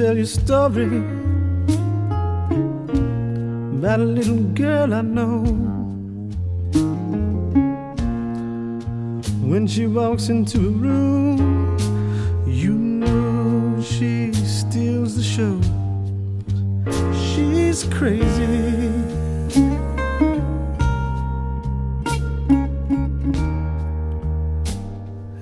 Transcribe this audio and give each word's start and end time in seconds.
tell 0.00 0.16
you 0.16 0.22
a 0.22 0.26
story 0.26 0.86
about 3.76 4.00
a 4.00 4.10
little 4.18 4.42
girl 4.54 4.94
I 4.94 5.02
know. 5.02 5.42
When 9.44 9.66
she 9.66 9.86
walks 9.86 10.30
into 10.30 10.56
a 10.56 10.70
room, 10.70 11.76
you 12.46 12.72
know 12.72 13.82
she 13.82 14.32
steals 14.32 15.16
the 15.16 15.22
show. 15.22 15.60
She's 17.12 17.84
crazy. 17.92 18.70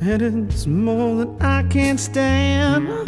And 0.00 0.50
it's 0.50 0.66
more 0.66 1.16
than 1.16 1.42
I 1.42 1.62
can 1.64 1.98
stand. 1.98 3.06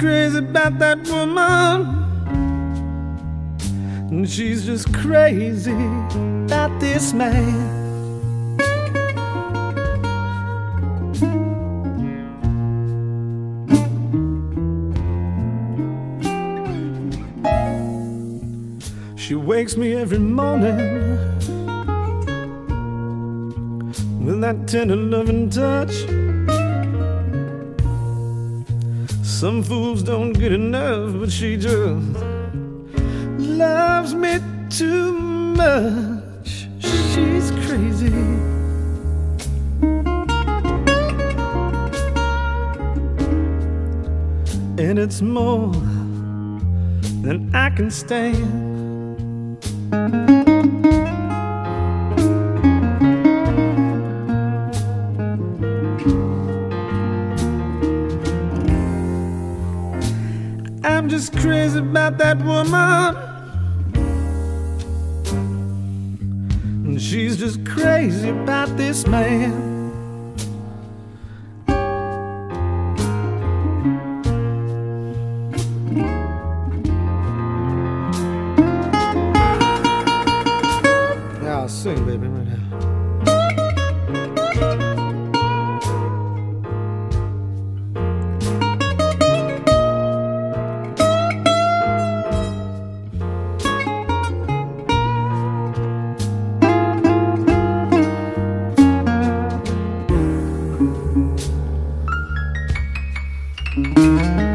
Crazy 0.00 0.38
about 0.38 0.78
that 0.78 0.98
woman. 1.08 1.86
And 4.10 4.28
she's 4.28 4.64
just 4.64 4.92
crazy 4.94 5.72
about 6.46 6.80
this 6.80 7.12
man. 7.12 7.78
She 19.16 19.34
wakes 19.34 19.76
me 19.76 19.94
every 19.94 20.18
morning 20.18 20.78
with 24.24 24.40
that 24.40 24.66
tender 24.66 24.96
loving 24.96 25.50
touch. 25.50 26.29
Some 29.40 29.62
fools 29.62 30.02
don't 30.02 30.34
get 30.34 30.52
enough, 30.52 31.18
but 31.18 31.32
she 31.32 31.56
just 31.56 32.14
loves 33.38 34.14
me 34.14 34.38
too 34.68 35.14
much. 35.14 36.68
She's 36.78 37.50
crazy. 37.64 38.12
And 44.76 44.98
it's 44.98 45.22
more 45.22 45.72
than 47.22 47.50
I 47.54 47.70
can 47.70 47.90
stand. 47.90 49.56
Crazy 61.70 61.88
about 61.88 62.18
that 62.18 62.38
woman. 62.38 63.16
And 66.86 67.00
she's 67.00 67.36
just 67.36 67.64
crazy 67.64 68.30
about 68.30 68.76
this 68.76 69.06
man. 69.06 69.68
I'll 81.46 81.68
sing, 81.68 82.04
baby, 82.06 82.26
right 82.26 82.46
now. 82.46 82.99
Música 103.82 104.49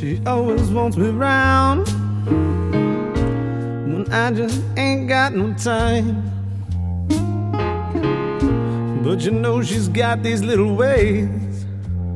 She 0.00 0.18
always 0.24 0.70
wants 0.70 0.96
me 0.96 1.10
round 1.10 1.86
when 3.92 4.10
I 4.10 4.32
just 4.32 4.62
ain't 4.78 5.06
got 5.10 5.34
no 5.34 5.52
time. 5.52 6.22
But 9.04 9.20
you 9.20 9.32
know 9.32 9.60
she's 9.62 9.88
got 9.88 10.22
these 10.22 10.40
little 10.40 10.74
ways 10.74 11.66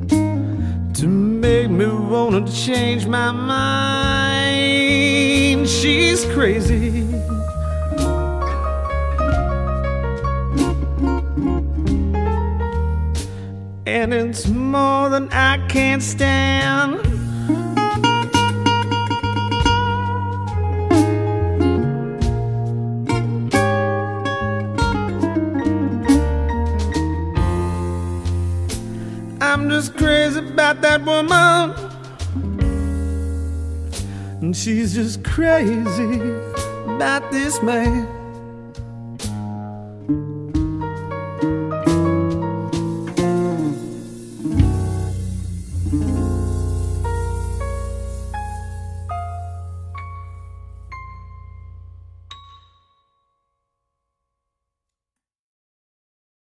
to 0.09 1.06
make 1.06 1.69
me 1.69 1.85
wanna 1.85 2.50
change 2.50 3.06
my 3.06 3.31
mind. 3.31 4.49
She's 5.69 6.25
crazy. 6.32 7.05
And 13.85 14.14
it's 14.14 14.47
more 14.49 15.11
than 15.11 15.31
I 15.31 15.59
can 15.69 16.00
stand. 16.00 17.04
I'm 29.64 29.70
just 29.70 29.96
crazy 29.96 30.40
about 30.40 30.82
that 30.82 31.02
woman. 31.06 31.72
And 34.43 34.55
she's 34.55 34.94
just 34.94 35.25
crazy 35.25 36.20
about 36.84 37.32
this 37.32 37.62
man. 37.62 38.06